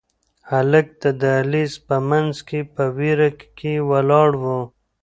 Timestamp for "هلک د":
0.51-1.05